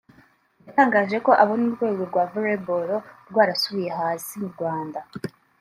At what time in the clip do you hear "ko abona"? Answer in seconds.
1.25-1.63